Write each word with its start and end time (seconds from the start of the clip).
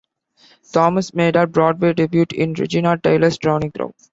Thoms 0.63 1.13
made 1.13 1.35
her 1.35 1.45
Broadway 1.45 1.93
debut 1.93 2.25
in 2.33 2.53
Regina 2.55 2.97
Taylor's 2.97 3.37
"Drowning 3.37 3.71
Crow". 3.71 3.93